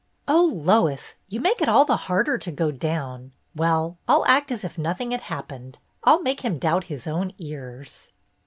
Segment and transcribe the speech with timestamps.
[0.27, 3.33] "Oh, Lois, you make it all the harder to go down.
[3.55, 5.75] Well, I'll act as if nothing had hap pened.
[6.03, 8.11] I 'll make him doubt his own ears